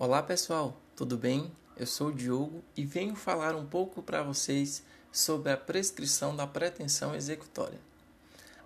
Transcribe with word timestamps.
Olá 0.00 0.22
pessoal, 0.22 0.80
tudo 0.94 1.18
bem? 1.18 1.50
Eu 1.76 1.84
sou 1.84 2.10
o 2.10 2.12
Diogo 2.12 2.62
e 2.76 2.86
venho 2.86 3.16
falar 3.16 3.56
um 3.56 3.66
pouco 3.66 4.00
para 4.00 4.22
vocês 4.22 4.84
sobre 5.10 5.50
a 5.50 5.56
prescrição 5.56 6.36
da 6.36 6.46
pretensão 6.46 7.16
executória. 7.16 7.80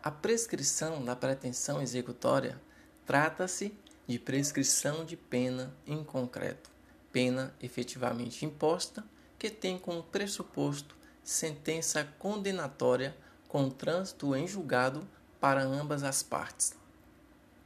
A 0.03 0.11
prescrição 0.11 1.03
da 1.03 1.17
pretensão 1.17 1.81
executória 1.81 2.61
trata-se 3.07 3.75
de 4.07 4.19
prescrição 4.19 5.07
de 5.07 5.17
pena 5.17 5.75
em 5.87 6.05
concreto, 6.05 6.71
pena 7.11 7.55
efetivamente 7.63 8.45
imposta 8.45 9.03
que 9.39 9.49
tem 9.49 9.79
como 9.79 10.03
pressuposto 10.03 10.95
sentença 11.25 12.05
condenatória 12.19 13.17
com 13.49 13.71
trânsito 13.71 14.37
em 14.37 14.47
julgado 14.47 15.09
para 15.41 15.63
ambas 15.63 16.03
as 16.03 16.23
partes. 16.23 16.75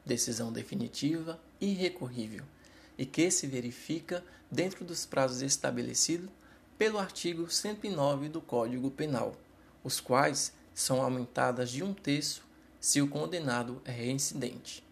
Decisão 0.05 0.53
definitiva 0.53 1.41
e 1.61 1.73
irrecorrível 1.73 2.45
e 2.99 3.05
que 3.05 3.31
se 3.31 3.47
verifica 3.47 4.25
dentro 4.51 4.85
dos 4.85 5.05
prazos 5.05 5.43
estabelecidos 5.43 6.31
pelo 6.79 6.99
artigo 6.99 7.51
109 7.51 8.29
do 8.29 8.41
Código 8.41 8.91
Penal, 8.91 9.35
os 9.83 10.01
quais 10.01 10.53
são 10.75 11.01
aumentadas 11.01 11.71
de 11.71 11.83
um 11.83 11.95
terço 11.95 12.43
se 12.81 13.01
o 13.01 13.09
condenado 13.09 13.81
é 13.85 13.91
reincidente. 13.91 14.85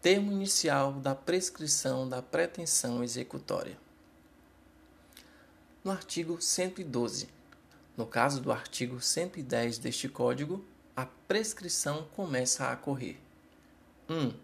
Termo 0.00 0.30
inicial 0.30 0.92
da 0.92 1.14
prescrição 1.14 2.08
da 2.08 2.22
pretensão 2.22 3.02
executória. 3.02 3.78
No 5.82 5.90
artigo 5.90 6.40
112, 6.40 7.28
no 7.96 8.06
caso 8.06 8.40
do 8.40 8.52
artigo 8.52 9.00
110 9.00 9.78
deste 9.78 10.08
Código, 10.08 10.64
a 10.94 11.06
prescrição 11.06 12.06
começa 12.14 12.70
a 12.70 12.76
correr. 12.76 13.18
1. 14.08 14.14
Um, 14.14 14.34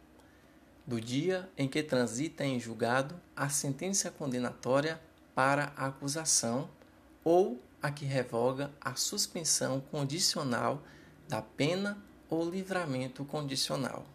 do 0.86 1.00
dia 1.00 1.48
em 1.56 1.68
que 1.68 1.82
transita 1.82 2.44
em 2.44 2.58
julgado 2.58 3.14
a 3.36 3.48
sentença 3.48 4.10
condenatória 4.10 5.00
para 5.34 5.72
a 5.76 5.86
acusação 5.86 6.68
ou 7.24 7.60
a 7.80 7.90
que 7.90 8.04
revoga 8.04 8.70
a 8.80 8.94
suspensão 8.94 9.80
condicional 9.80 10.82
da 11.28 11.40
pena 11.40 12.02
ou 12.28 12.48
livramento 12.48 13.24
condicional. 13.24 14.06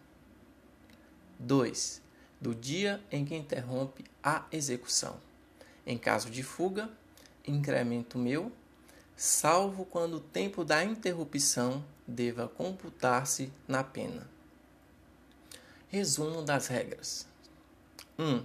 2. 1.38 2.02
Do 2.40 2.54
dia 2.54 3.00
em 3.10 3.24
que 3.24 3.36
interrompe 3.36 4.04
a 4.22 4.44
execução. 4.52 5.16
Em 5.86 5.96
caso 5.96 6.30
de 6.30 6.42
fuga, 6.42 6.90
incremento 7.46 8.18
meu, 8.18 8.52
salvo 9.16 9.84
quando 9.84 10.14
o 10.14 10.20
tempo 10.20 10.64
da 10.64 10.84
interrupção 10.84 11.84
deva 12.06 12.48
computar-se 12.48 13.52
na 13.66 13.82
pena. 13.82 14.37
Resumo 15.90 16.42
das 16.42 16.66
regras: 16.66 17.26
1. 18.18 18.22
Um, 18.22 18.44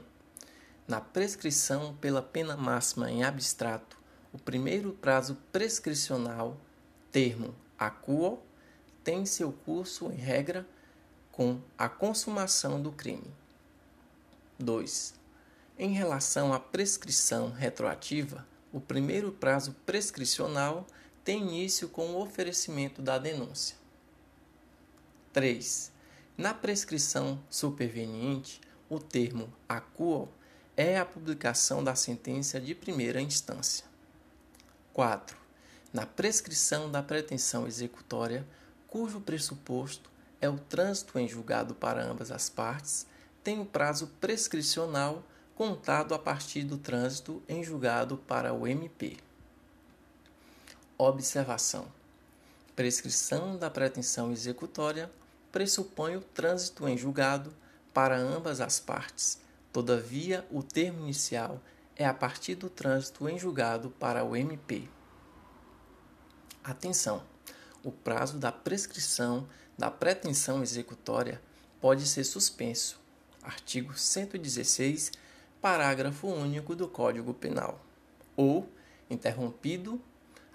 na 0.87 1.01
prescrição 1.01 1.93
pela 1.95 2.21
pena 2.21 2.55
máxima 2.55 3.11
em 3.11 3.23
abstrato, 3.23 3.97
o 4.31 4.39
primeiro 4.39 4.93
prazo 4.93 5.37
prescricional, 5.51 6.57
termo 7.11 7.53
acuo, 7.77 8.39
tem 9.03 9.25
seu 9.25 9.51
curso 9.51 10.09
em 10.09 10.15
regra 10.15 10.65
com 11.33 11.59
a 11.77 11.89
consumação 11.89 12.81
do 12.81 12.93
crime. 12.93 13.29
2. 14.57 15.13
Em 15.77 15.91
relação 15.91 16.53
à 16.53 16.59
prescrição 16.61 17.51
retroativa, 17.51 18.47
o 18.71 18.79
primeiro 18.79 19.33
prazo 19.33 19.75
prescricional 19.85 20.87
tem 21.25 21.41
início 21.41 21.89
com 21.89 22.07
o 22.11 22.21
oferecimento 22.21 23.01
da 23.01 23.17
denúncia. 23.17 23.75
3. 25.33 25.92
Na 26.35 26.51
prescrição 26.51 27.39
superveniente, 27.47 28.59
o 28.89 28.99
termo 28.99 29.53
acuo 29.69 30.27
é 30.75 30.97
a 30.97 31.05
publicação 31.05 31.83
da 31.83 31.93
sentença 31.93 32.59
de 32.59 32.73
primeira 32.73 33.21
instância. 33.21 33.85
4. 34.93 35.37
Na 35.93 36.07
prescrição 36.07 36.89
da 36.89 37.03
pretensão 37.03 37.67
executória, 37.67 38.43
cujo 38.87 39.21
pressuposto 39.21 40.09
é 40.41 40.49
o 40.49 40.57
trânsito 40.57 41.19
em 41.19 41.27
julgado 41.27 41.75
para 41.75 42.03
ambas 42.03 42.31
as 42.31 42.49
partes, 42.49 43.05
tem 43.43 43.61
o 43.61 43.65
prazo 43.65 44.07
prescricional 44.19 45.23
contado 45.53 46.15
a 46.15 46.19
partir 46.19 46.63
do 46.63 46.79
trânsito 46.79 47.43
em 47.47 47.63
julgado 47.63 48.17
para 48.17 48.51
o 48.51 48.67
MP. 48.67 49.17
Observação: 50.97 51.85
prescrição 52.75 53.55
da 53.55 53.69
pretensão 53.69 54.31
executória 54.31 55.11
pressupõe 55.53 56.17
o 56.17 56.21
trânsito 56.21 56.87
em 56.89 56.97
julgado 56.97 57.53
para 57.93 58.17
ambas 58.17 58.59
as 58.59 58.79
partes. 58.79 59.39
Todavia, 59.71 60.45
o 60.51 60.63
termo 60.63 61.01
inicial 61.01 61.61
é 61.95 62.05
a 62.05 62.13
partir 62.13 62.55
do 62.55 62.71
trânsito 62.71 63.29
em 63.29 63.37
julgado 63.37 63.91
para 63.91 64.23
o 64.25 64.35
MP. 64.35 64.89
Atenção! 66.63 67.23
O 67.83 67.91
prazo 67.91 68.39
da 68.39 68.51
prescrição 68.51 69.47
da 69.77 69.91
pretensão 69.91 70.63
executória 70.63 71.39
pode 71.79 72.07
ser 72.07 72.23
suspenso. 72.23 72.99
Artigo 73.43 73.95
116, 73.95 75.11
parágrafo 75.61 76.29
único 76.29 76.75
do 76.75 76.87
Código 76.87 77.31
Penal. 77.31 77.79
Ou 78.35 78.67
interrompido. 79.07 80.01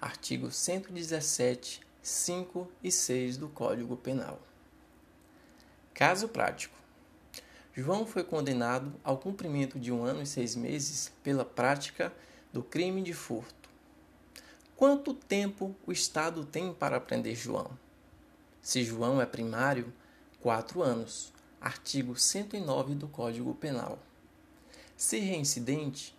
Artigo 0.01 0.51
117, 0.51 1.81
5 2.01 2.69
e 2.83 2.91
6 2.91 3.37
do 3.37 3.47
Código 3.47 3.95
Penal. 3.95 4.48
Caso 5.99 6.29
prático: 6.29 6.77
João 7.73 8.05
foi 8.05 8.23
condenado 8.23 8.93
ao 9.03 9.17
cumprimento 9.17 9.77
de 9.77 9.91
um 9.91 10.05
ano 10.05 10.21
e 10.21 10.25
seis 10.25 10.55
meses 10.55 11.11
pela 11.21 11.43
prática 11.43 12.13
do 12.53 12.63
crime 12.63 13.01
de 13.01 13.13
furto. 13.13 13.69
Quanto 14.77 15.13
tempo 15.13 15.75
o 15.85 15.91
Estado 15.91 16.45
tem 16.45 16.73
para 16.73 17.01
prender 17.01 17.35
João? 17.35 17.77
Se 18.61 18.81
João 18.81 19.21
é 19.21 19.25
primário, 19.25 19.91
quatro 20.39 20.81
anos. 20.81 21.33
Artigo 21.59 22.15
109 22.15 22.95
do 22.95 23.09
Código 23.09 23.53
Penal. 23.53 23.99
Se 24.95 25.19
reincidente, 25.19 26.15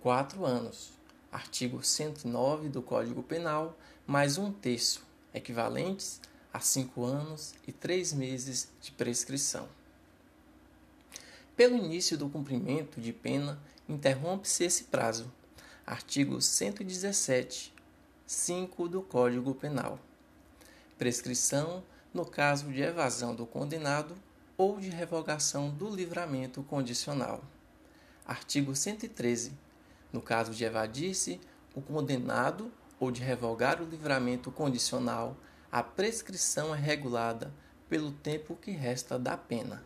quatro 0.00 0.44
anos. 0.44 0.90
Artigo 1.30 1.84
109 1.84 2.68
do 2.68 2.82
Código 2.82 3.22
Penal, 3.22 3.78
mais 4.04 4.38
um 4.38 4.50
terço, 4.50 5.06
equivalentes 5.32 6.20
a 6.52 6.60
cinco 6.60 7.04
anos 7.04 7.54
e 7.66 7.72
três 7.72 8.12
meses 8.12 8.68
de 8.80 8.90
prescrição. 8.92 9.68
Pelo 11.56 11.76
início 11.76 12.16
do 12.16 12.28
cumprimento 12.28 13.00
de 13.00 13.12
pena, 13.12 13.60
interrompe-se 13.88 14.64
esse 14.64 14.84
prazo. 14.84 15.30
Artigo 15.86 16.40
117, 16.40 17.72
5 18.26 18.88
do 18.88 19.02
Código 19.02 19.54
Penal. 19.54 19.98
Prescrição 20.96 21.82
no 22.12 22.24
caso 22.24 22.70
de 22.72 22.80
evasão 22.80 23.34
do 23.34 23.46
condenado 23.46 24.14
ou 24.56 24.78
de 24.80 24.88
revogação 24.88 25.70
do 25.70 25.88
livramento 25.88 26.62
condicional. 26.62 27.42
Artigo 28.26 28.74
113. 28.74 29.52
No 30.12 30.20
caso 30.20 30.52
de 30.52 30.64
evadir-se 30.64 31.40
o 31.74 31.80
condenado 31.80 32.70
ou 32.98 33.10
de 33.10 33.22
revogar 33.22 33.80
o 33.80 33.84
livramento 33.84 34.50
condicional, 34.50 35.36
a 35.72 35.82
prescrição 35.82 36.74
é 36.74 36.78
regulada 36.78 37.52
pelo 37.88 38.10
tempo 38.10 38.56
que 38.60 38.72
resta 38.72 39.18
da 39.18 39.36
pena. 39.36 39.82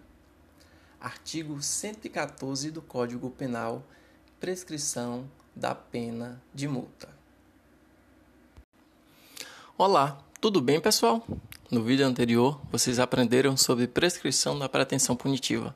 Artigo 0.98 1.62
114 1.62 2.70
do 2.70 2.80
Código 2.80 3.28
Penal 3.30 3.84
Prescrição 4.40 5.30
da 5.54 5.74
pena 5.74 6.42
de 6.54 6.66
multa. 6.66 7.08
Olá, 9.76 10.18
tudo 10.40 10.60
bem, 10.60 10.80
pessoal? 10.80 11.26
No 11.70 11.82
vídeo 11.82 12.06
anterior, 12.06 12.60
vocês 12.70 12.98
aprenderam 12.98 13.56
sobre 13.56 13.86
prescrição 13.86 14.58
da 14.58 14.68
pretensão 14.68 15.14
punitiva. 15.16 15.74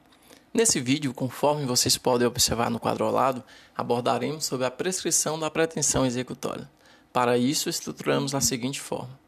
Nesse 0.52 0.80
vídeo, 0.80 1.12
conforme 1.12 1.66
vocês 1.66 1.98
podem 1.98 2.26
observar 2.26 2.70
no 2.70 2.80
quadro 2.80 3.04
ao 3.04 3.12
lado, 3.12 3.44
abordaremos 3.76 4.46
sobre 4.46 4.66
a 4.66 4.70
prescrição 4.70 5.38
da 5.38 5.50
pretensão 5.50 6.06
executória. 6.06 6.70
Para 7.12 7.36
isso, 7.36 7.68
estruturamos 7.68 8.32
da 8.32 8.40
seguinte 8.40 8.80
forma: 8.80 9.18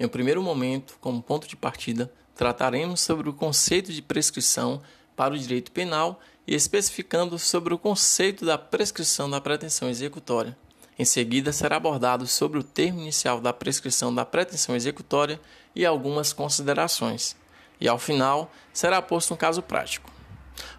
em 0.00 0.06
um 0.06 0.08
primeiro 0.08 0.42
momento, 0.42 0.96
como 0.98 1.22
ponto 1.22 1.46
de 1.46 1.54
partida, 1.54 2.10
trataremos 2.34 3.02
sobre 3.02 3.28
o 3.28 3.34
conceito 3.34 3.92
de 3.92 4.00
prescrição 4.00 4.80
para 5.14 5.34
o 5.34 5.38
direito 5.38 5.70
penal 5.70 6.18
e 6.46 6.54
especificando 6.54 7.38
sobre 7.38 7.74
o 7.74 7.78
conceito 7.78 8.46
da 8.46 8.56
prescrição 8.56 9.28
da 9.28 9.42
pretensão 9.42 9.90
executória. 9.90 10.56
Em 10.98 11.04
seguida, 11.04 11.52
será 11.52 11.76
abordado 11.76 12.26
sobre 12.26 12.58
o 12.58 12.62
termo 12.62 13.02
inicial 13.02 13.42
da 13.42 13.52
prescrição 13.52 14.14
da 14.14 14.24
pretensão 14.24 14.74
executória 14.74 15.38
e 15.76 15.84
algumas 15.84 16.32
considerações. 16.32 17.36
E 17.78 17.86
ao 17.86 17.98
final, 17.98 18.50
será 18.72 19.02
posto 19.02 19.34
um 19.34 19.36
caso 19.36 19.60
prático. 19.60 20.10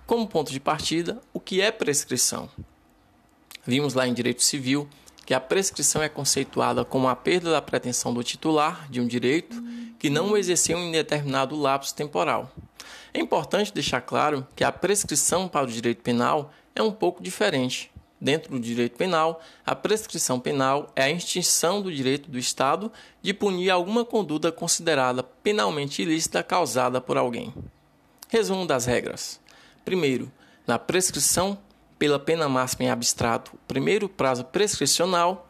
Como 0.08 0.28
ponto 0.28 0.52
de 0.52 0.60
partida, 0.60 1.22
o 1.32 1.40
que 1.40 1.62
é 1.62 1.72
prescrição? 1.72 2.50
Vimos 3.68 3.94
lá 3.94 4.08
em 4.08 4.16
direito 4.16 4.44
civil 4.44 4.90
que 5.26 5.34
a 5.34 5.40
prescrição 5.40 6.02
é 6.02 6.10
conceituada 6.10 6.84
como 6.84 7.08
a 7.08 7.16
perda 7.16 7.52
da 7.52 7.62
pretensão 7.62 8.14
do 8.14 8.24
titular 8.24 8.90
de 8.90 9.00
um 9.00 9.08
direito 9.08 9.62
que 10.00 10.10
não 10.10 10.36
exerceu 10.36 10.78
em 10.80 10.92
determinado 10.92 11.56
lapso 11.56 11.94
temporal. 11.94 12.52
É 13.14 13.20
importante 13.20 13.74
deixar 13.74 14.02
claro 14.02 14.48
que 14.56 14.64
a 14.64 14.72
prescrição 14.72 15.48
para 15.48 15.66
o 15.66 15.72
direito 15.72 16.02
penal 16.02 16.52
é 16.76 16.82
um 16.82 16.92
pouco 16.92 17.22
diferente. 17.22 17.92
Dentro 18.20 18.52
do 18.52 18.60
direito 18.60 18.98
penal, 18.98 19.42
a 19.66 19.76
prescrição 19.76 20.40
penal 20.40 20.92
é 20.96 21.04
a 21.04 21.10
extinção 21.10 21.82
do 21.82 21.92
direito 21.92 22.30
do 22.30 22.38
Estado 22.38 22.92
de 23.22 23.34
punir 23.34 23.72
alguma 23.72 24.06
conduta 24.06 24.52
considerada 24.52 25.24
penalmente 25.24 26.04
ilícita 26.04 26.44
causada 26.44 27.02
por 27.02 27.18
alguém. 27.18 27.54
Resumo 28.30 28.66
das 28.66 28.86
regras. 28.86 29.40
Primeiro, 29.84 30.32
na 30.68 30.78
prescrição 30.78 31.58
pela 32.02 32.18
pena 32.18 32.50
máxima 32.50 32.86
em 32.86 32.90
abstrato, 32.90 33.52
o 33.54 33.60
primeiro 33.68 34.10
prazo 34.10 34.44
prescricional, 34.44 35.48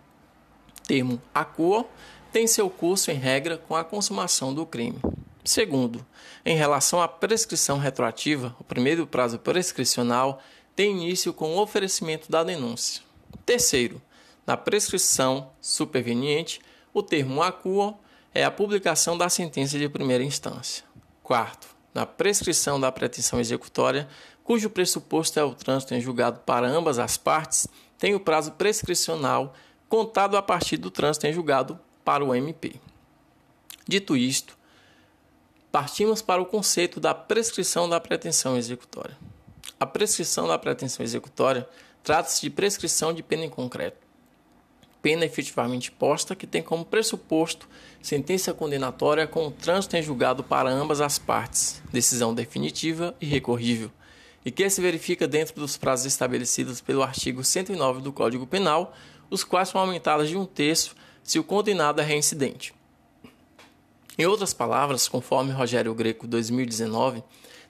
termo 0.86 1.22
ACUO, 1.34 1.88
tem 2.30 2.46
seu 2.46 2.70
curso 2.70 3.10
em 3.10 3.14
regra 3.14 3.58
com 3.58 3.74
a 3.74 3.86
consumação 3.86 4.54
do 4.54 4.66
crime. 4.66 5.00
Segundo, 5.46 6.06
em 6.44 6.58
relação 6.58 7.02
à 7.02 7.08
prescrição 7.08 7.78
retroativa, 7.78 8.54
o 8.60 8.66
primeiro 8.66 9.08
prazo 9.08 9.40
prescricional 9.40 10.42
tem 10.76 10.92
início 10.92 11.32
com 11.32 11.56
o 11.56 11.62
oferecimento 11.62 12.30
da 12.30 12.44
denúncia. 12.44 13.02
Terceiro, 13.46 14.02
na 14.46 14.58
prescrição 14.58 15.52
superveniente, 15.62 16.60
o 16.94 17.02
termo 17.02 17.42
acuo 17.42 17.98
é 18.34 18.44
a 18.44 18.52
publicação 18.52 19.18
da 19.18 19.30
sentença 19.30 19.80
de 19.80 19.88
primeira 19.88 20.22
instância. 20.22 20.84
Quarto, 21.24 21.70
na 21.94 22.06
prescrição 22.06 22.78
da 22.78 22.92
pretensão 22.92 23.40
executória, 23.40 24.08
cujo 24.44 24.70
pressuposto 24.70 25.40
é 25.40 25.44
o 25.44 25.54
trânsito 25.54 25.94
em 25.94 26.02
julgado 26.02 26.40
para 26.46 26.68
ambas 26.68 27.00
as 27.00 27.18
partes, 27.18 27.68
tem 27.98 28.16
o 28.16 28.20
prazo 28.20 28.52
prescricional 28.54 29.54
contado 29.88 30.38
a 30.38 30.42
partir 30.42 30.78
do 30.78 30.90
trânsito 30.90 31.28
em 31.28 31.34
julgado 31.34 31.80
para 32.04 32.24
o 32.24 32.34
MP. 32.34 32.76
Dito 33.88 34.16
isto, 34.16 34.58
partimos 35.72 36.22
para 36.22 36.42
o 36.42 36.46
conceito 36.46 37.00
da 37.00 37.14
prescrição 37.14 37.88
da 37.88 38.00
pretensão 38.00 38.58
executória. 38.58 39.18
A 39.80 39.86
prescrição 39.86 40.48
da 40.48 40.58
pretensão 40.58 41.04
executória 41.04 41.68
trata-se 42.04 42.42
de 42.42 42.50
prescrição 42.50 43.14
de 43.14 43.24
pena 43.24 43.46
em 43.46 43.50
concreto. 43.50 43.98
Pena 45.02 45.26
efetivamente 45.26 45.92
posta 45.92 46.36
que 46.36 46.46
tem 46.46 46.62
como 46.62 46.86
pressuposto 46.86 47.68
sentença 48.02 48.54
condenatória 48.54 49.26
com 49.26 49.48
o 49.48 49.52
trânsito 49.52 49.98
em 49.98 50.04
julgado 50.04 50.44
para 50.44 50.70
ambas 50.70 51.02
as 51.02 51.18
partes, 51.18 51.82
decisão 51.92 52.34
definitiva 52.34 53.16
e 53.20 53.26
recorrível, 53.26 53.92
e 54.46 54.52
que 54.52 54.70
se 54.70 54.82
verifica 54.82 55.28
dentro 55.28 55.56
dos 55.56 55.78
prazos 55.78 56.06
estabelecidos 56.06 56.82
pelo 56.82 57.04
artigo 57.04 57.44
109 57.44 58.02
do 58.02 58.12
Código 58.12 58.48
Penal, 58.48 58.94
os 59.30 59.44
quais 59.44 59.70
são 59.70 59.82
aumentados 59.82 60.30
de 60.30 60.38
um 60.38 60.46
terço 60.46 60.96
se 61.24 61.40
o 61.40 61.44
condenado 61.44 62.02
é 62.02 62.04
reincidente. 62.04 62.74
Em 64.18 64.26
outras 64.26 64.54
palavras, 64.54 65.08
conforme 65.08 65.52
Rogério 65.52 65.94
Greco 65.94 66.28
2019, 66.28 67.24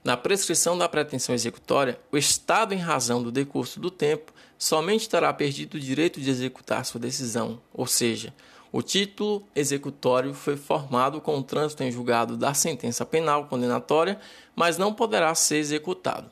na 0.03 0.17
prescrição 0.17 0.77
da 0.77 0.89
pretensão 0.89 1.35
executória, 1.35 1.99
o 2.11 2.17
Estado, 2.17 2.73
em 2.73 2.77
razão 2.77 3.21
do 3.21 3.31
decurso 3.31 3.79
do 3.79 3.91
tempo, 3.91 4.33
somente 4.57 5.07
terá 5.07 5.31
perdido 5.31 5.75
o 5.75 5.79
direito 5.79 6.19
de 6.19 6.29
executar 6.29 6.83
sua 6.85 6.99
decisão, 6.99 7.61
ou 7.71 7.85
seja, 7.85 8.33
o 8.71 8.81
título 8.81 9.45
executório 9.55 10.33
foi 10.33 10.55
formado 10.55 11.19
com 11.19 11.37
o 11.37 11.43
trânsito 11.43 11.83
em 11.83 11.91
julgado 11.91 12.37
da 12.37 12.53
sentença 12.53 13.05
penal 13.05 13.45
condenatória, 13.45 14.19
mas 14.55 14.77
não 14.77 14.93
poderá 14.93 15.35
ser 15.35 15.57
executado. 15.57 16.31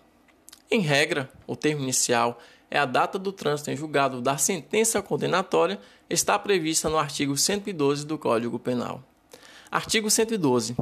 Em 0.72 0.82
regra, 0.82 1.32
o 1.48 1.56
termo 1.56 1.82
inicial 1.82 2.40
é 2.70 2.78
a 2.78 2.86
data 2.86 3.18
do 3.18 3.32
trânsito 3.32 3.72
em 3.72 3.76
julgado 3.76 4.22
da 4.22 4.38
sentença 4.38 5.02
condenatória, 5.02 5.80
está 6.08 6.38
prevista 6.38 6.88
no 6.88 7.00
artigo 7.00 7.36
112 7.36 8.06
do 8.06 8.20
Código 8.20 8.60
Penal. 8.60 9.04
Artigo 9.72 10.12
112. 10.12 10.76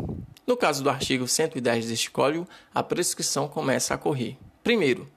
No 0.45 0.57
caso 0.57 0.83
do 0.83 0.89
artigo 0.89 1.25
110 1.25 1.87
deste 1.87 2.11
Código, 2.11 2.45
a 2.75 2.83
prescrição 2.83 3.47
começa 3.47 3.93
a 3.93 3.97
correr. 3.97 4.37
Primeiro, 4.61 5.09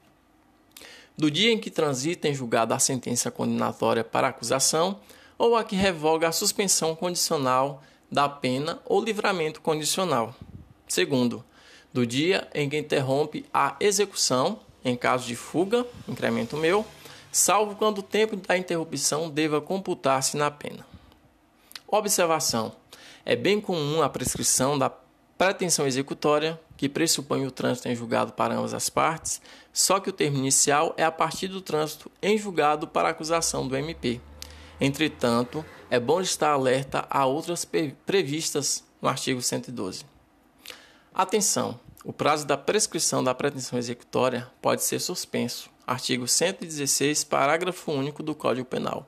do 1.17 1.29
dia 1.29 1.51
em 1.51 1.59
que 1.59 1.69
transita 1.69 2.29
em 2.29 2.33
julgado 2.33 2.73
a 2.73 2.79
sentença 2.79 3.29
condenatória 3.29 4.05
para 4.05 4.29
acusação 4.29 5.01
ou 5.37 5.57
a 5.57 5.65
que 5.65 5.75
revoga 5.75 6.29
a 6.29 6.31
suspensão 6.31 6.95
condicional 6.95 7.83
da 8.09 8.29
pena 8.29 8.79
ou 8.85 9.03
livramento 9.03 9.59
condicional. 9.59 10.33
Segundo, 10.87 11.43
do 11.93 12.05
dia 12.05 12.47
em 12.53 12.69
que 12.69 12.77
interrompe 12.77 13.45
a 13.53 13.75
execução 13.79 14.59
em 14.83 14.95
caso 14.95 15.25
de 15.25 15.35
fuga, 15.35 15.85
incremento 16.07 16.57
meu, 16.57 16.85
salvo 17.31 17.75
quando 17.75 17.99
o 17.99 18.03
tempo 18.03 18.35
da 18.35 18.57
interrupção 18.57 19.29
deva 19.29 19.61
computar-se 19.61 20.35
na 20.35 20.49
pena. 20.49 20.85
Observação: 21.87 22.73
é 23.25 23.35
bem 23.35 23.61
comum 23.61 24.01
a 24.01 24.09
prescrição 24.09 24.77
da 24.77 24.91
pretensão 25.37 25.87
executória, 25.87 26.59
que 26.77 26.89
pressupõe 26.89 27.45
o 27.45 27.51
trânsito 27.51 27.87
em 27.87 27.95
julgado 27.95 28.33
para 28.33 28.55
ambas 28.55 28.73
as 28.73 28.89
partes, 28.89 29.41
só 29.71 29.99
que 29.99 30.09
o 30.09 30.13
termo 30.13 30.37
inicial 30.37 30.93
é 30.97 31.03
a 31.03 31.11
partir 31.11 31.47
do 31.47 31.61
trânsito 31.61 32.11
em 32.21 32.37
julgado 32.37 32.87
para 32.87 33.09
acusação 33.09 33.67
do 33.67 33.75
MP. 33.75 34.19
Entretanto, 34.79 35.63
é 35.89 35.99
bom 35.99 36.21
estar 36.21 36.51
alerta 36.51 37.05
a 37.09 37.25
outras 37.25 37.65
previstas 38.05 38.83
no 38.99 39.07
artigo 39.07 39.41
112. 39.41 40.10
Atenção! 41.13 41.77
O 42.05 42.13
prazo 42.13 42.47
da 42.47 42.57
prescrição 42.57 43.21
da 43.21 43.35
pretensão 43.35 43.77
executória 43.77 44.49
pode 44.61 44.81
ser 44.81 44.97
suspenso. 44.99 45.69
Artigo 45.85 46.25
116, 46.25 47.25
parágrafo 47.25 47.91
único 47.91 48.23
do 48.23 48.33
Código 48.33 48.65
Penal. 48.65 49.05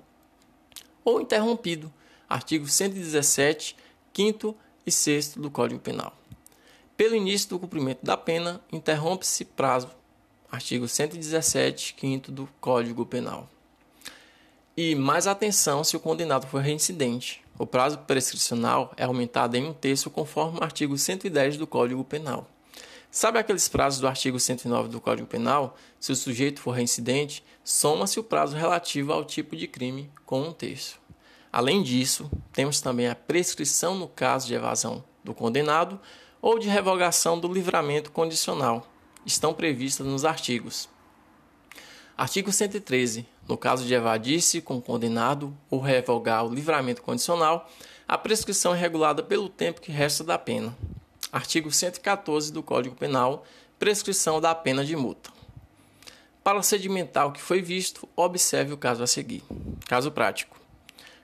Ou 1.05 1.21
interrompido. 1.21 1.91
Artigo 2.27 2.67
117, 2.67 3.77
5 4.13 4.55
e 4.85 4.91
6 4.91 5.35
do 5.35 5.50
Código 5.50 5.79
Penal. 5.79 6.13
Pelo 6.97 7.15
início 7.15 7.50
do 7.50 7.59
cumprimento 7.59 8.06
da 8.06 8.17
pena, 8.17 8.61
interrompe-se 8.69 9.45
prazo. 9.45 9.89
Artigo 10.51 10.89
117, 10.89 11.95
5 11.97 12.31
do 12.33 12.49
Código 12.59 13.06
Penal. 13.06 13.49
E 14.75 14.94
mais 14.94 15.25
atenção 15.25 15.85
se 15.85 15.95
o 15.95 16.01
condenado 16.01 16.47
for 16.47 16.61
reincidente. 16.61 17.43
O 17.57 17.67
prazo 17.67 18.00
prescricional 18.00 18.91
é 18.97 19.03
aumentado 19.03 19.55
em 19.55 19.65
um 19.65 19.73
terço 19.73 20.09
conforme 20.09 20.59
o 20.59 20.63
artigo 20.63 20.97
110 20.97 21.57
do 21.57 21.67
Código 21.67 22.03
Penal. 22.03 22.50
Sabe 23.11 23.38
aqueles 23.38 23.67
prazos 23.67 24.00
do 24.00 24.07
artigo 24.07 24.39
109 24.39 24.89
do 24.89 25.00
Código 25.00 25.27
Penal? 25.27 25.77
Se 26.00 26.11
o 26.11 26.15
sujeito 26.15 26.59
for 26.59 26.71
reincidente, 26.71 27.44
soma-se 27.63 28.19
o 28.19 28.23
prazo 28.23 28.55
relativo 28.55 29.13
ao 29.13 29.23
tipo 29.23 29.55
de 29.55 29.67
crime 29.67 30.09
com 30.25 30.41
um 30.41 30.51
terço. 30.51 31.00
Além 31.51 31.83
disso, 31.83 32.31
temos 32.51 32.81
também 32.81 33.07
a 33.07 33.13
prescrição 33.13 33.94
no 33.94 34.07
caso 34.07 34.47
de 34.47 34.56
evasão 34.56 35.03
do 35.23 35.35
condenado 35.35 35.99
ou 36.41 36.57
de 36.57 36.67
revogação 36.67 37.39
do 37.39 37.53
livramento 37.53 38.11
condicional. 38.11 38.88
Estão 39.23 39.53
previstas 39.53 40.07
nos 40.07 40.25
artigos. 40.25 40.89
Artigo 42.17 42.51
113. 42.51 43.27
No 43.47 43.57
caso 43.57 43.85
de 43.85 43.94
evadir-se 43.94 44.62
com 44.62 44.78
o 44.78 44.81
condenado 44.81 45.56
ou 45.69 45.80
revogar 45.80 46.45
o 46.45 46.54
livramento 46.54 47.02
condicional, 47.02 47.69
a 48.07 48.18
prescrição 48.18 48.73
é 48.73 48.78
regulada 48.78 49.21
pelo 49.21 49.50
tempo 49.50 49.81
que 49.81 49.92
resta 49.92 50.23
da 50.23 50.38
pena. 50.38 50.76
Artigo 51.31 51.71
114 51.71 52.52
do 52.54 52.64
Código 52.64 52.95
Penal, 52.95 53.44
prescrição 53.78 54.40
da 54.40 54.54
pena 54.56 54.85
de 54.85 54.95
multa. 54.95 55.31
Para 56.44 56.62
sedimentar 56.62 57.28
o 57.28 57.31
que 57.31 57.42
foi 57.42 57.62
visto, 57.62 58.07
observe 58.16 58.73
o 58.73 58.78
caso 58.78 59.02
a 59.02 59.07
seguir. 59.07 59.44
Caso 59.88 60.12
prático. 60.12 60.57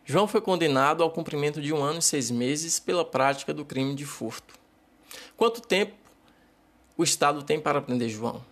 João 0.06 0.28
foi 0.28 0.42
condenado 0.42 1.04
ao 1.04 1.12
cumprimento 1.12 1.62
de 1.62 1.72
um 1.72 1.84
ano 1.84 2.00
e 2.00 2.02
seis 2.02 2.32
meses 2.32 2.80
pela 2.80 3.06
prática 3.06 3.54
do 3.54 3.64
crime 3.64 3.94
de 3.94 4.06
furto. 4.06 4.56
Quanto 5.38 5.62
tempo 5.62 5.94
o 6.98 7.04
Estado 7.04 7.44
tem 7.44 7.60
para 7.60 7.82
prender 7.82 8.10
João? 8.10 8.44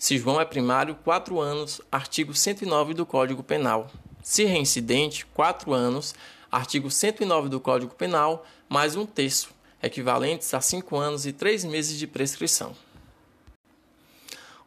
Se 0.00 0.16
João 0.16 0.40
é 0.40 0.46
primário, 0.46 0.94
quatro 0.94 1.38
anos, 1.38 1.78
artigo 1.92 2.34
109 2.34 2.94
do 2.94 3.04
Código 3.04 3.42
Penal. 3.42 3.90
Se 4.22 4.46
reincidente, 4.46 5.26
quatro 5.26 5.74
anos, 5.74 6.14
artigo 6.50 6.90
109 6.90 7.50
do 7.50 7.60
Código 7.60 7.94
Penal, 7.94 8.46
mais 8.66 8.96
um 8.96 9.04
terço, 9.04 9.50
equivalentes 9.82 10.54
a 10.54 10.60
5 10.62 10.96
anos 10.96 11.26
e 11.26 11.34
3 11.34 11.66
meses 11.66 11.98
de 11.98 12.06
prescrição. 12.06 12.74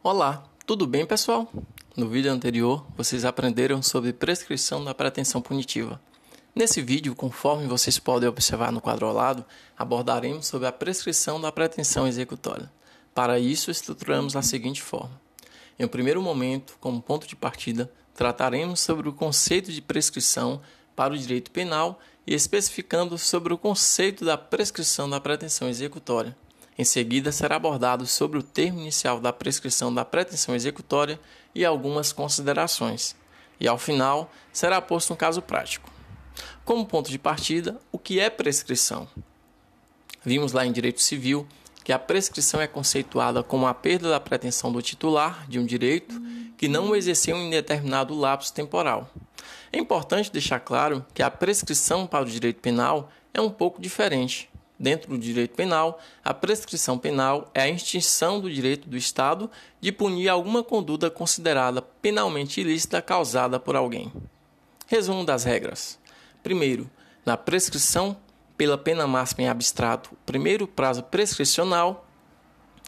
Olá, 0.04 0.44
tudo 0.64 0.86
bem 0.86 1.04
pessoal? 1.04 1.52
No 1.96 2.08
vídeo 2.08 2.30
anterior, 2.30 2.86
vocês 2.96 3.24
aprenderam 3.24 3.82
sobre 3.82 4.12
prescrição 4.12 4.84
da 4.84 4.94
pretensão 4.94 5.42
punitiva. 5.42 6.00
Nesse 6.54 6.80
vídeo, 6.80 7.12
conforme 7.12 7.66
vocês 7.66 7.98
podem 7.98 8.28
observar 8.28 8.70
no 8.70 8.80
quadro 8.80 9.06
ao 9.08 9.12
lado, 9.12 9.44
abordaremos 9.76 10.46
sobre 10.46 10.68
a 10.68 10.72
prescrição 10.72 11.40
da 11.40 11.50
pretensão 11.50 12.06
executória. 12.06 12.70
Para 13.12 13.40
isso, 13.40 13.68
estruturamos 13.68 14.34
da 14.34 14.42
seguinte 14.42 14.80
forma. 14.80 15.23
Em 15.78 15.84
um 15.84 15.88
primeiro 15.88 16.22
momento, 16.22 16.76
como 16.80 17.02
ponto 17.02 17.26
de 17.26 17.34
partida, 17.34 17.90
trataremos 18.14 18.80
sobre 18.80 19.08
o 19.08 19.12
conceito 19.12 19.72
de 19.72 19.82
prescrição 19.82 20.60
para 20.94 21.12
o 21.12 21.18
direito 21.18 21.50
penal 21.50 21.98
e 22.26 22.34
especificando 22.34 23.18
sobre 23.18 23.52
o 23.52 23.58
conceito 23.58 24.24
da 24.24 24.38
prescrição 24.38 25.10
da 25.10 25.20
pretensão 25.20 25.68
executória. 25.68 26.36
Em 26.76 26.84
seguida, 26.84 27.30
será 27.30 27.56
abordado 27.56 28.06
sobre 28.06 28.38
o 28.38 28.42
termo 28.42 28.80
inicial 28.80 29.20
da 29.20 29.32
prescrição 29.32 29.94
da 29.94 30.04
pretensão 30.04 30.54
executória 30.54 31.20
e 31.54 31.64
algumas 31.64 32.12
considerações. 32.12 33.14
E 33.60 33.68
ao 33.68 33.78
final, 33.78 34.32
será 34.52 34.80
posto 34.80 35.12
um 35.12 35.16
caso 35.16 35.40
prático. 35.40 35.92
Como 36.64 36.86
ponto 36.86 37.10
de 37.10 37.18
partida, 37.18 37.78
o 37.92 37.98
que 37.98 38.18
é 38.18 38.28
prescrição? 38.28 39.06
Vimos 40.24 40.52
lá 40.52 40.66
em 40.66 40.72
direito 40.72 41.02
civil 41.02 41.46
que 41.84 41.92
a 41.92 41.98
prescrição 41.98 42.60
é 42.60 42.66
conceituada 42.66 43.42
como 43.42 43.66
a 43.66 43.74
perda 43.74 44.08
da 44.08 44.18
pretensão 44.18 44.72
do 44.72 44.80
titular 44.80 45.46
de 45.46 45.58
um 45.58 45.66
direito 45.66 46.18
que 46.56 46.66
não 46.66 46.96
exerceu 46.96 47.36
em 47.36 47.50
determinado 47.50 48.14
lapso 48.14 48.52
temporal. 48.54 49.10
É 49.70 49.78
importante 49.78 50.32
deixar 50.32 50.60
claro 50.60 51.04
que 51.12 51.22
a 51.22 51.30
prescrição 51.30 52.06
para 52.06 52.24
o 52.24 52.30
direito 52.30 52.60
penal 52.60 53.10
é 53.34 53.40
um 53.40 53.50
pouco 53.50 53.82
diferente. 53.82 54.48
Dentro 54.78 55.10
do 55.10 55.18
direito 55.18 55.54
penal, 55.54 56.00
a 56.24 56.32
prescrição 56.32 56.98
penal 56.98 57.50
é 57.54 57.62
a 57.62 57.68
extinção 57.68 58.40
do 58.40 58.50
direito 58.50 58.88
do 58.88 58.96
Estado 58.96 59.50
de 59.80 59.92
punir 59.92 60.28
alguma 60.28 60.64
conduta 60.64 61.10
considerada 61.10 61.82
penalmente 61.82 62.60
ilícita 62.60 63.02
causada 63.02 63.60
por 63.60 63.76
alguém. 63.76 64.10
Resumo 64.86 65.24
das 65.24 65.44
regras. 65.44 65.98
Primeiro, 66.42 66.90
na 67.24 67.36
prescrição 67.36 68.16
pela 68.56 68.78
pena 68.78 69.06
máxima 69.06 69.42
em 69.42 69.48
abstrato, 69.48 70.10
o 70.12 70.16
primeiro 70.24 70.66
prazo 70.66 71.02
prescricional, 71.02 72.06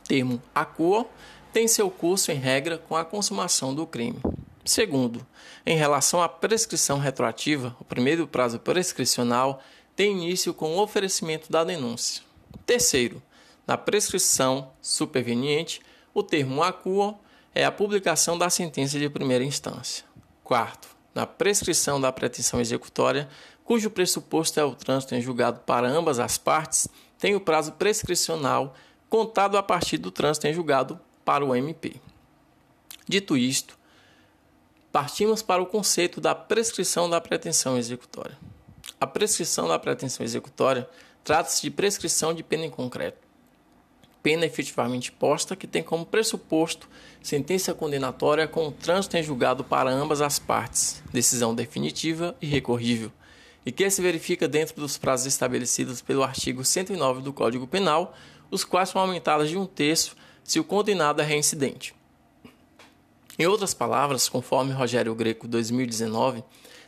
termo 0.07 0.41
ACUO, 0.55 1.09
tem 1.53 1.67
seu 1.67 1.91
curso 1.91 2.31
em 2.31 2.37
regra 2.37 2.79
com 2.79 2.97
a 2.97 3.05
consumação 3.05 3.75
do 3.75 3.87
crime. 3.87 4.21
Segundo, 4.65 5.27
em 5.65 5.77
relação 5.77 6.23
à 6.23 6.29
prescrição 6.29 6.99
retroativa, 6.99 7.77
o 7.81 7.85
primeiro 7.85 8.27
prazo 8.27 8.59
prescricional 8.59 9.63
tem 9.95 10.13
início 10.13 10.53
com 10.53 10.77
o 10.77 10.83
oferecimento 10.83 11.51
da 11.51 11.65
denúncia. 11.65 12.23
Terceiro, 12.65 13.23
na 13.67 13.77
prescrição 13.77 14.71
superveniente, 14.81 15.81
o 16.13 16.23
termo 16.23 16.63
ACUO 16.63 17.19
é 17.55 17.65
a 17.65 17.73
publicação 17.73 18.37
da 18.37 18.51
sentença 18.51 18.99
de 18.99 19.09
primeira 19.09 19.45
instância. 19.45 20.05
Quarto, 20.45 20.89
na 21.15 21.27
prescrição 21.27 22.01
da 22.01 22.13
pretensão 22.13 22.61
executória, 22.61 23.29
cujo 23.67 23.91
pressuposto 23.91 24.61
é 24.61 24.65
o 24.65 24.77
trânsito 24.77 25.17
em 25.17 25.21
julgado 25.21 25.59
para 25.67 25.89
ambas 25.89 26.21
as 26.21 26.39
partes, 26.39 26.87
tem 27.19 27.35
o 27.35 27.41
prazo 27.41 27.73
prescricional 27.73 28.75
contado 29.11 29.59
a 29.59 29.63
partir 29.63 29.99
do 29.99 30.13
trânsito 30.13 30.47
em 30.47 30.55
julgado 30.55 30.99
para 31.25 31.45
o 31.45 31.55
MP. 31.55 31.97
Dito 33.09 33.37
isto, 33.37 33.77
partimos 34.93 35.43
para 35.43 35.61
o 35.61 35.67
conceito 35.67 36.21
da 36.21 36.33
prescrição 36.33 37.11
da 37.11 37.21
pretensão 37.21 37.77
executória. 37.77 38.39
A 39.01 39.07
prescrição 39.07 39.67
da 39.67 39.79
pretensão 39.81 40.25
executória 40.25 40.89
trata-se 41.25 41.63
de 41.63 41.71
prescrição 41.71 42.33
de 42.33 42.45
pena 42.45 42.67
em 42.67 42.71
concreto. 42.71 43.19
Pena 44.23 44.47
efetivamente 44.47 45.11
posta 45.11 45.57
que 45.57 45.67
tem 45.67 45.83
como 45.83 46.07
pressuposto 46.07 46.89
sentença 47.21 47.75
condenatória 47.75 48.47
com 48.47 48.69
o 48.69 48.73
trânsito 48.73 49.17
em 49.17 49.25
julgado 49.25 49.65
para 49.65 49.91
ambas 49.91 50.21
as 50.21 50.39
partes, 50.39 51.03
decisão 51.13 51.53
definitiva 51.53 52.37
e 52.41 52.47
recorrível 52.47 53.11
e 53.67 53.73
que 53.73 53.91
se 53.91 54.01
verifica 54.01 54.47
dentro 54.47 54.77
dos 54.77 54.97
prazos 54.97 55.27
estabelecidos 55.27 56.01
pelo 56.01 56.23
artigo 56.23 56.65
109 56.65 57.21
do 57.21 57.33
Código 57.33 57.67
Penal, 57.67 58.15
os 58.49 58.63
quais 58.63 58.91
são 58.91 59.01
aumentados 59.01 59.51
de 59.51 59.59
um 59.59 59.67
terço 59.67 60.15
se 60.45 60.61
o 60.61 60.65
condenado 60.65 61.21
é 61.21 61.25
reincidente. 61.25 61.93
Em 63.37 63.47
outras 63.47 63.75
palavras, 63.75 64.29
conforme 64.29 64.73
Rogério 64.73 65.15
Greco 65.17 65.49
2019, 65.49 66.45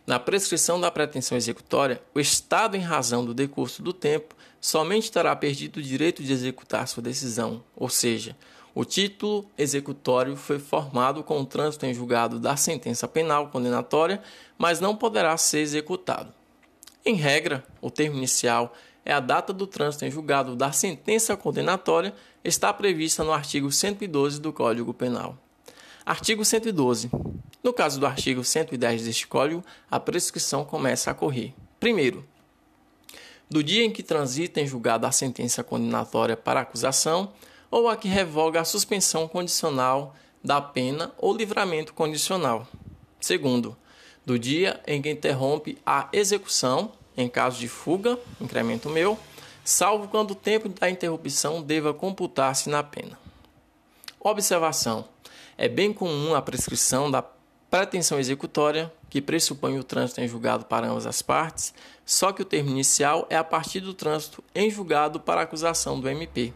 na 0.06 0.20
prescrição 0.20 0.80
da 0.80 0.90
pretensão 0.90 1.36
executória, 1.36 2.00
o 2.14 2.20
Estado, 2.20 2.76
em 2.76 2.80
razão 2.80 3.24
do 3.24 3.34
decurso 3.34 3.82
do 3.82 3.92
tempo, 3.92 4.34
somente 4.60 5.10
terá 5.10 5.34
perdido 5.34 5.78
o 5.78 5.82
direito 5.82 6.22
de 6.22 6.32
executar 6.32 6.86
sua 6.86 7.02
decisão, 7.02 7.62
ou 7.76 7.88
seja, 7.90 8.36
o 8.74 8.84
título 8.84 9.50
executório 9.58 10.36
foi 10.36 10.60
formado 10.60 11.24
com 11.24 11.40
o 11.40 11.44
trânsito 11.44 11.84
em 11.84 11.92
julgado 11.92 12.38
da 12.38 12.56
sentença 12.56 13.08
penal 13.08 13.48
condenatória, 13.48 14.22
mas 14.56 14.78
não 14.78 14.96
poderá 14.96 15.36
ser 15.36 15.58
executado. 15.58 16.37
Em 17.08 17.14
regra, 17.14 17.64
o 17.80 17.90
termo 17.90 18.18
inicial 18.18 18.74
é 19.02 19.14
a 19.14 19.18
data 19.18 19.50
do 19.50 19.66
trânsito 19.66 20.04
em 20.04 20.10
julgado 20.10 20.54
da 20.54 20.72
sentença 20.72 21.34
condenatória, 21.38 22.14
está 22.44 22.70
prevista 22.70 23.24
no 23.24 23.32
artigo 23.32 23.72
112 23.72 24.38
do 24.38 24.52
Código 24.52 24.92
Penal. 24.92 25.34
Artigo 26.04 26.44
112. 26.44 27.10
No 27.64 27.72
caso 27.72 27.98
do 27.98 28.04
artigo 28.04 28.44
110 28.44 29.04
deste 29.04 29.26
Código, 29.26 29.64
a 29.90 29.98
prescrição 29.98 30.66
começa 30.66 31.10
a 31.10 31.14
correr. 31.14 31.54
Primeiro, 31.80 32.26
do 33.48 33.64
dia 33.64 33.86
em 33.86 33.90
que 33.90 34.02
transita 34.02 34.60
em 34.60 34.66
julgado 34.66 35.06
a 35.06 35.10
sentença 35.10 35.64
condenatória 35.64 36.36
para 36.36 36.60
acusação 36.60 37.32
ou 37.70 37.88
a 37.88 37.96
que 37.96 38.06
revoga 38.06 38.60
a 38.60 38.66
suspensão 38.66 39.26
condicional 39.26 40.14
da 40.44 40.60
pena 40.60 41.10
ou 41.16 41.34
livramento 41.34 41.94
condicional. 41.94 42.68
Segundo, 43.18 43.74
do 44.26 44.38
dia 44.38 44.78
em 44.86 45.00
que 45.00 45.10
interrompe 45.10 45.78
a 45.86 46.10
execução, 46.12 46.92
em 47.18 47.28
caso 47.28 47.58
de 47.58 47.66
fuga, 47.66 48.16
incremento 48.40 48.88
meu, 48.88 49.18
salvo 49.64 50.06
quando 50.06 50.30
o 50.30 50.36
tempo 50.36 50.68
da 50.68 50.88
interrupção 50.88 51.60
deva 51.60 51.92
computar-se 51.92 52.70
na 52.70 52.82
pena. 52.82 53.18
Observação: 54.20 55.04
é 55.58 55.68
bem 55.68 55.92
comum 55.92 56.34
a 56.34 56.40
prescrição 56.40 57.10
da 57.10 57.20
pretensão 57.68 58.20
executória, 58.20 58.90
que 59.10 59.20
pressupõe 59.20 59.78
o 59.78 59.84
trânsito 59.84 60.20
em 60.20 60.28
julgado 60.28 60.64
para 60.66 60.86
ambas 60.86 61.06
as 61.06 61.20
partes, 61.20 61.74
só 62.06 62.32
que 62.32 62.40
o 62.40 62.44
termo 62.44 62.70
inicial 62.70 63.26
é 63.28 63.36
a 63.36 63.44
partir 63.44 63.80
do 63.80 63.92
trânsito 63.92 64.42
em 64.54 64.70
julgado 64.70 65.18
para 65.18 65.42
acusação 65.42 66.00
do 66.00 66.08
MP. 66.08 66.54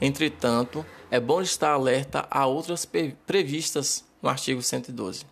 Entretanto, 0.00 0.86
é 1.10 1.18
bom 1.18 1.42
estar 1.42 1.70
alerta 1.70 2.26
a 2.30 2.46
outras 2.46 2.86
previstas 3.26 4.04
no 4.22 4.28
artigo 4.28 4.62
112. 4.62 5.26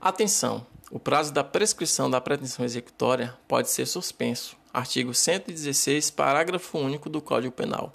Atenção! 0.00 0.71
O 0.94 1.00
prazo 1.00 1.32
da 1.32 1.42
prescrição 1.42 2.10
da 2.10 2.20
pretensão 2.20 2.66
executória 2.66 3.34
pode 3.48 3.70
ser 3.70 3.86
suspenso. 3.86 4.58
Artigo 4.70 5.14
116, 5.14 6.10
parágrafo 6.10 6.76
único 6.76 7.08
do 7.08 7.22
Código 7.22 7.54
Penal. 7.54 7.94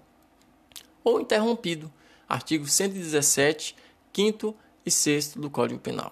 Ou 1.04 1.22
interrompido. 1.22 1.94
Artigo 2.28 2.66
117, 2.68 3.76
5 4.12 4.56
e 4.84 4.90
6 4.90 5.36
do 5.36 5.48
Código 5.48 5.80
Penal. 5.80 6.12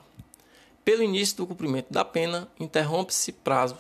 Pelo 0.84 1.02
início 1.02 1.38
do 1.38 1.48
cumprimento 1.48 1.92
da 1.92 2.06
pena, 2.06 2.48
interrompe-se 2.60 3.32
prazo. 3.32 3.78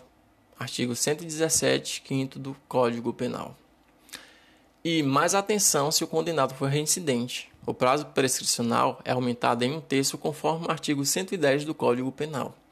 Artigo 0.58 0.96
117, 0.96 2.02
5 2.08 2.40
do 2.40 2.58
Código 2.68 3.14
Penal. 3.14 3.56
E 4.84 5.04
mais 5.04 5.36
atenção 5.36 5.92
se 5.92 6.04
o 6.04 6.08
condenado 6.08 6.56
for 6.56 6.70
reincidente. 6.70 7.52
O 7.68 7.74
prazo 7.74 8.08
prescricional 8.08 9.00
é 9.06 9.12
aumentado 9.12 9.62
em 9.62 9.74
um 9.74 9.80
terço 9.80 10.18
conforme 10.18 10.66
o 10.66 10.72
artigo 10.72 11.06
110 11.06 11.66
do 11.66 11.76
Código 11.76 12.12
Penal. 12.12 12.65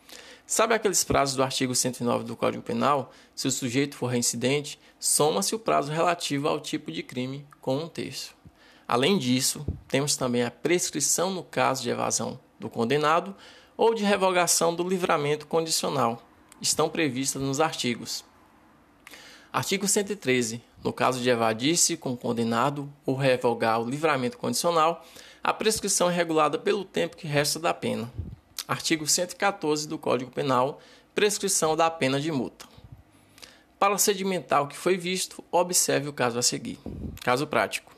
Sabe 0.53 0.75
aqueles 0.75 1.03
prazos 1.03 1.35
do 1.35 1.41
artigo 1.41 1.73
109 1.73 2.25
do 2.25 2.35
Código 2.35 2.61
Penal? 2.61 3.11
Se 3.33 3.47
o 3.47 3.51
sujeito 3.51 3.95
for 3.95 4.05
reincidente, 4.05 4.79
soma-se 4.99 5.55
o 5.55 5.57
prazo 5.57 5.91
relativo 5.91 6.47
ao 6.47 6.59
tipo 6.59 6.91
de 6.91 7.01
crime 7.01 7.43
com 7.59 7.77
um 7.77 7.87
terço. 7.87 8.35
Além 8.87 9.17
disso, 9.17 9.65
temos 9.87 10.15
também 10.15 10.43
a 10.43 10.51
prescrição 10.51 11.31
no 11.31 11.41
caso 11.41 11.81
de 11.81 11.89
evasão 11.89 12.39
do 12.59 12.69
condenado 12.69 13.35
ou 13.75 13.95
de 13.95 14.03
revogação 14.03 14.75
do 14.75 14.87
livramento 14.87 15.47
condicional. 15.47 16.21
Estão 16.61 16.87
previstas 16.87 17.41
nos 17.41 17.59
artigos. 17.59 18.23
Artigo 19.51 19.87
113. 19.87 20.61
No 20.83 20.93
caso 20.93 21.19
de 21.19 21.31
evadir-se 21.31 21.97
com 21.97 22.13
o 22.13 22.17
condenado 22.17 22.87
ou 23.07 23.15
revogar 23.15 23.81
o 23.81 23.89
livramento 23.89 24.37
condicional, 24.37 25.03
a 25.43 25.51
prescrição 25.51 26.11
é 26.11 26.13
regulada 26.13 26.59
pelo 26.59 26.85
tempo 26.85 27.17
que 27.17 27.25
resta 27.25 27.59
da 27.59 27.73
pena. 27.73 28.13
Artigo 28.65 29.05
114 29.05 29.87
do 29.87 29.97
Código 29.97 30.31
Penal, 30.31 30.79
prescrição 31.13 31.75
da 31.75 31.91
pena 31.91 32.19
de 32.19 32.31
multa. 32.31 32.65
Para 33.77 33.97
sedimentar 33.97 34.61
o 34.61 34.67
que 34.67 34.77
foi 34.77 34.95
visto, 34.95 35.43
observe 35.51 36.07
o 36.07 36.13
caso 36.13 36.39
a 36.39 36.41
seguir. 36.41 36.79
Caso 37.21 37.45
prático. 37.45 37.91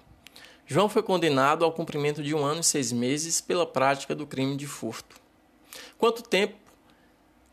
João 0.65 0.89
foi 0.89 1.03
condenado 1.03 1.63
ao 1.63 1.71
cumprimento 1.71 2.23
de 2.23 2.33
um 2.33 2.43
ano 2.43 2.61
e 2.61 2.63
seis 2.63 2.91
meses 2.91 3.39
pela 3.39 3.67
prática 3.67 4.15
do 4.15 4.25
crime 4.25 4.57
de 4.57 4.65
furto. 4.65 5.15
Quanto 5.99 6.23
tempo 6.23 6.55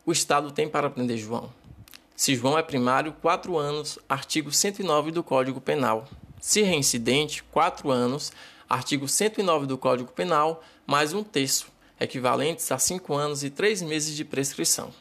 o 0.06 0.12
Estado 0.12 0.50
tem 0.50 0.66
para 0.66 0.88
prender 0.88 1.18
João? 1.18 1.52
Se 2.16 2.34
João 2.34 2.58
é 2.58 2.62
primário, 2.62 3.12
quatro 3.20 3.58
anos, 3.58 3.98
artigo 4.08 4.50
109 4.50 5.10
do 5.10 5.22
Código 5.22 5.60
Penal. 5.60 6.08
Se 6.40 6.62
reincidente, 6.62 7.42
quatro 7.42 7.90
anos, 7.90 8.32
artigo 8.66 9.06
109 9.06 9.66
do 9.66 9.76
Código 9.76 10.10
Penal, 10.12 10.64
mais 10.86 11.12
um 11.12 11.22
terço, 11.22 11.66
equivalentes 12.02 12.70
a 12.72 12.78
cinco 12.78 13.14
anos 13.14 13.44
e 13.44 13.50
três 13.50 13.82
meses 13.82 14.14
de 14.16 14.24
prescrição. 14.24 14.92